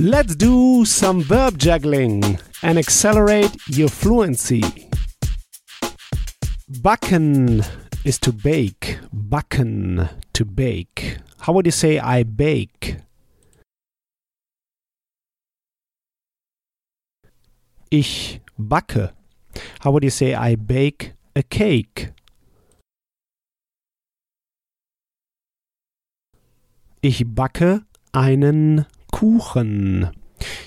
[0.00, 4.62] Let's do some verb juggling and accelerate your fluency.
[6.70, 7.66] Backen
[8.04, 9.00] is to bake.
[9.12, 11.18] Backen, to bake.
[11.40, 12.98] How would you say I bake?
[17.90, 19.10] Ich backe.
[19.80, 22.12] How would you say I bake a cake?
[27.02, 28.86] Ich backe einen
[29.18, 30.12] Kuchen.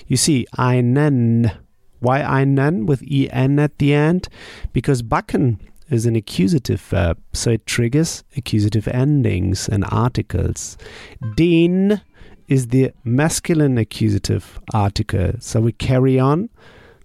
[0.06, 1.50] You see, einen.
[2.00, 4.28] Why einen with en at the end?
[4.74, 10.76] Because backen is an accusative verb, so it triggers accusative endings and articles.
[11.34, 12.02] Den
[12.46, 16.50] is the masculine accusative article, so we carry on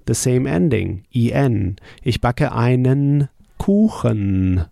[0.05, 1.79] the same ending, en.
[2.03, 4.69] Ich backe einen Kuchen.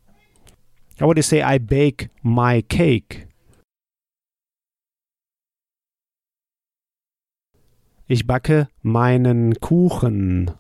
[1.00, 3.25] How would you say I bake my cake?
[8.08, 10.52] Ich backe meinen Kuchen.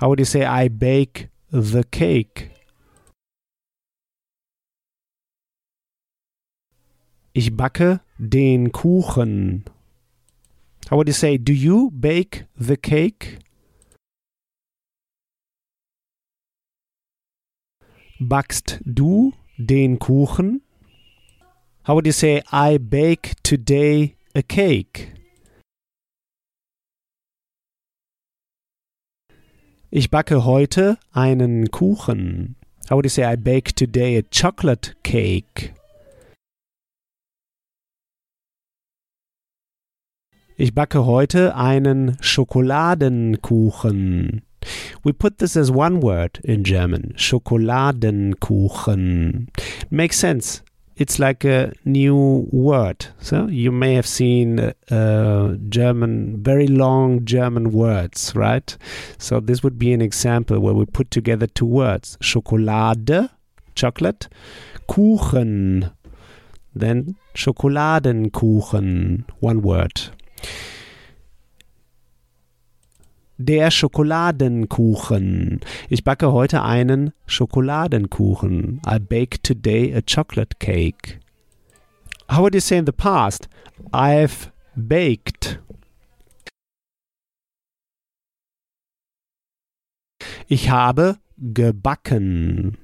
[0.00, 2.52] How would you say I bake the cake?
[7.32, 9.64] Ich backe den Kuchen.
[10.88, 13.40] How would you say do you bake the cake?
[18.20, 20.62] Backst du den Kuchen?
[21.88, 25.19] How would you say I bake today a cake?
[29.92, 32.54] Ich backe heute einen Kuchen.
[32.88, 35.74] How would you say I bake today a chocolate cake?
[40.56, 44.42] Ich backe heute einen Schokoladenkuchen.
[45.02, 47.14] We put this as one word in German.
[47.16, 49.48] Schokoladenkuchen.
[49.90, 50.62] Makes sense.
[51.00, 53.06] It's like a new word.
[53.20, 54.58] So you may have seen
[54.90, 58.76] uh, German, very long German words, right?
[59.16, 63.30] So this would be an example where we put together two words Schokolade,
[63.74, 64.28] chocolate,
[64.90, 65.90] Kuchen,
[66.74, 70.02] then Schokoladenkuchen, one word.
[73.42, 75.60] Der Schokoladenkuchen.
[75.88, 78.82] Ich backe heute einen Schokoladenkuchen.
[78.86, 81.20] I bake today a chocolate cake.
[82.30, 83.48] How would you say in the past?
[83.92, 85.58] I've baked.
[90.46, 92.76] Ich habe gebacken.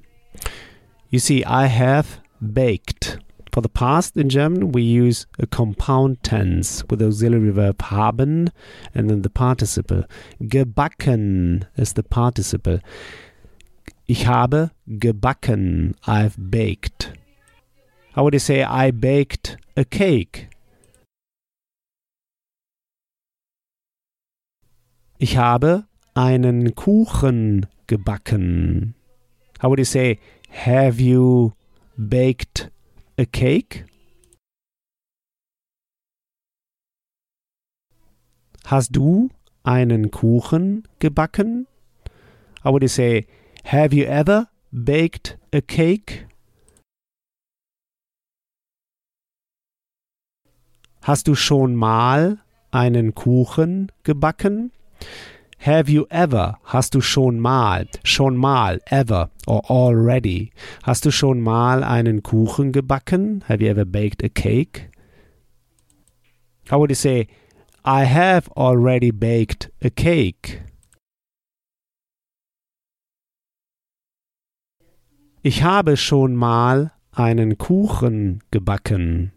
[1.11, 3.19] You see, I have baked.
[3.57, 8.53] For the past in German, we use a compound tense with auxiliary verb haben
[8.95, 10.05] and then the participle.
[10.43, 12.81] Gebacken is the participle.
[14.07, 15.95] Ich habe gebacken.
[16.07, 17.15] I've baked.
[18.13, 20.51] How would you say I baked a cake?
[25.19, 28.93] Ich habe einen Kuchen gebacken.
[29.61, 30.19] How would you say
[30.51, 31.55] have you
[31.97, 32.69] baked
[33.19, 33.87] a cake?
[38.65, 39.31] Hast du
[39.63, 41.67] einen Kuchen gebacken?
[42.63, 43.27] How would say,
[43.65, 46.27] have you ever baked a cake?
[51.03, 54.73] Hast du schon mal einen Kuchen gebacken?
[55.59, 56.59] Have you ever?
[56.65, 57.87] Hast du schon mal?
[58.05, 60.53] Schon mal, ever or already.
[60.85, 63.43] Hast du schon mal einen Kuchen gebacken?
[63.49, 64.91] Have you ever baked a cake?
[66.71, 67.29] How would you say,
[67.85, 70.63] I have already baked a cake?
[75.43, 79.33] Ich habe schon mal einen Kuchen gebacken.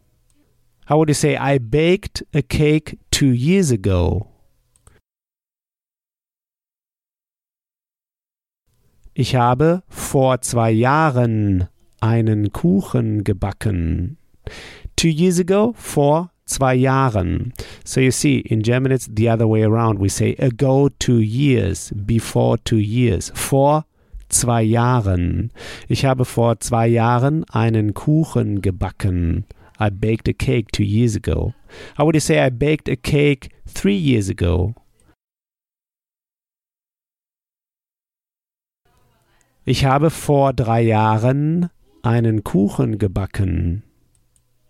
[0.88, 4.28] How would you say, I baked a cake two years ago?
[9.20, 11.68] Ich habe vor zwei Jahren
[12.00, 14.16] einen Kuchen gebacken.
[14.96, 17.52] Two years ago, vor zwei Jahren.
[17.84, 20.00] So you see, in German it's the other way around.
[20.00, 23.84] We say ago two years, before two years, vor
[24.30, 25.52] zwei Jahren.
[25.90, 29.44] Ich habe vor zwei Jahren einen Kuchen gebacken.
[29.82, 31.54] I baked a cake two years ago.
[31.98, 34.76] How would you say I baked a cake three years ago?
[39.70, 41.70] Ich habe vor drei Jahren
[42.02, 43.84] einen Kuchen gebacken.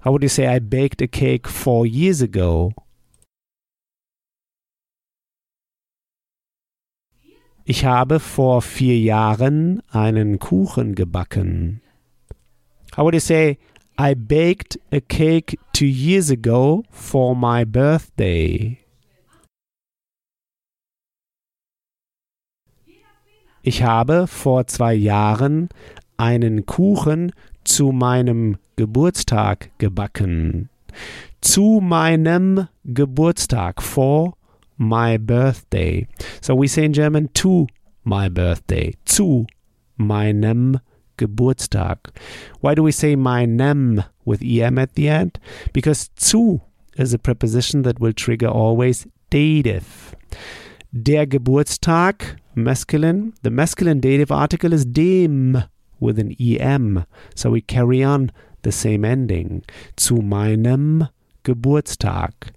[0.03, 2.73] How would you say I baked a cake four years ago?
[7.63, 11.79] Ich habe vor vier Jahren einen Kuchen gebacken.
[12.97, 13.57] How would you say
[13.97, 18.79] I baked a cake two years ago for my birthday.
[23.61, 25.69] Ich habe vor zwei Jahren
[26.17, 27.31] einen Kuchen
[27.63, 30.69] zu meinem Geburtstag gebacken.
[31.41, 33.81] Zu meinem Geburtstag.
[33.81, 34.33] For
[34.77, 36.07] my birthday.
[36.41, 37.67] So we say in German to
[38.03, 38.95] my birthday.
[39.05, 39.45] Zu
[39.97, 40.79] meinem
[41.17, 42.13] Geburtstag.
[42.61, 45.39] Why do we say meinem with em at the end?
[45.73, 46.61] Because zu
[46.95, 50.15] is a preposition that will trigger always dative.
[50.91, 53.33] Der Geburtstag, masculine.
[53.41, 55.63] The masculine dative article is dem
[55.99, 57.05] with an em.
[57.35, 58.31] So we carry on
[58.63, 59.63] the same ending.
[59.97, 61.07] Zu meinem
[61.43, 62.53] Geburtstag.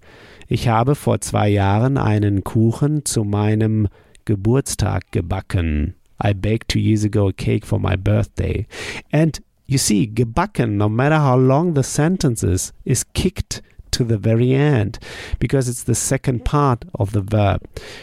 [0.47, 3.87] Ich habe vor zwei Jahren einen Kuchen zu meinem
[4.25, 5.95] Geburtstag gebacken.
[6.23, 8.67] I baked two years ago a cake for my birthday.
[9.11, 13.61] And you see, gebacken, no matter how long the sentence is, is kicked
[13.93, 14.99] to the very end
[15.39, 17.61] because it's the second part of the verb.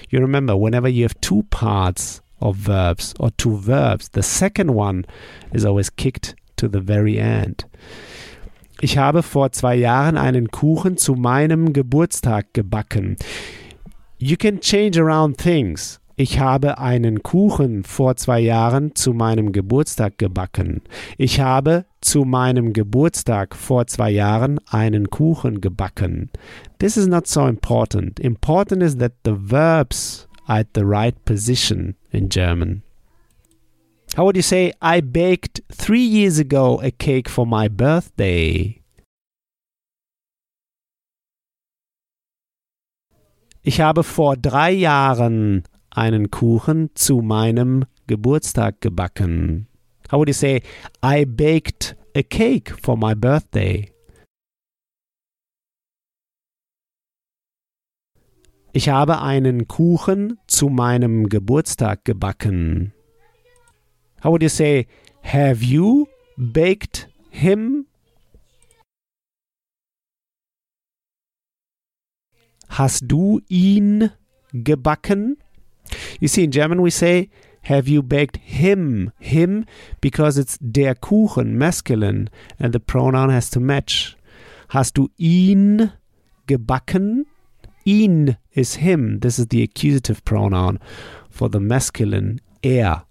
[0.08, 5.04] You remember, whenever you have two parts of verbs or two verbs, the second one
[5.52, 7.64] is always kicked to the very end.
[8.82, 13.16] Ich habe vor zwei Jahren einen Kuchen zu meinem Geburtstag gebacken.
[14.18, 16.00] You can change around things.
[16.20, 20.82] Ich habe einen Kuchen vor zwei Jahren zu meinem Geburtstag gebacken.
[21.16, 26.28] Ich habe zu meinem Geburtstag vor zwei Jahren einen Kuchen gebacken.
[26.78, 28.20] This is not so important.
[28.20, 32.82] Important is that the verbs are at the right position in German.
[34.14, 38.82] How would you say, I baked three years ago a cake for my birthday?
[43.62, 49.68] Ich habe vor drei Jahren einen Kuchen zu meinem Geburtstag gebacken.
[50.10, 50.62] How would you say,
[51.02, 53.92] I baked a cake for my birthday?
[58.72, 62.92] Ich habe einen Kuchen zu meinem Geburtstag gebacken.
[64.22, 64.86] How would you say,
[65.22, 66.06] have you
[66.36, 67.86] baked him?
[72.68, 74.10] Hast du ihn
[74.52, 75.38] gebacken?
[76.20, 77.30] You see, in German we say,
[77.62, 79.12] have you baked him?
[79.18, 79.66] Him
[80.00, 84.16] because it's der Kuchen, masculine, and the pronoun has to match.
[84.68, 85.92] Hast du ihn
[86.46, 87.24] gebacken?
[87.86, 89.20] Ihn is him.
[89.20, 90.78] This is the accusative pronoun
[91.28, 93.04] for the masculine, er.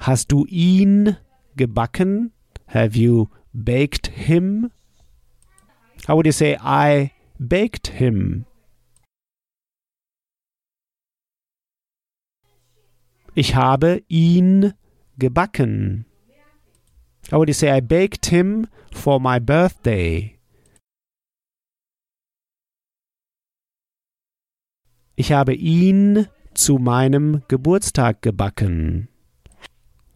[0.00, 1.16] Hast du ihn
[1.56, 2.30] gebacken?
[2.66, 4.70] Have you baked him?
[6.06, 7.12] How would you say, I
[7.44, 8.46] baked him?
[13.38, 14.74] Ich habe ihn
[15.16, 16.06] gebacken.
[17.30, 20.40] How would you say I baked him for my birthday?
[25.14, 29.06] Ich habe ihn zu meinem Geburtstag gebacken.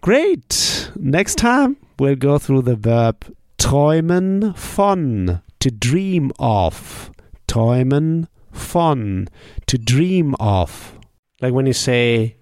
[0.00, 0.90] Great!
[0.98, 7.12] Next time we'll go through the verb träumen von, to dream of.
[7.46, 9.28] Träumen von,
[9.68, 10.98] to dream of.
[11.40, 12.41] Like when you say,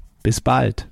[0.23, 0.90] Bis bald.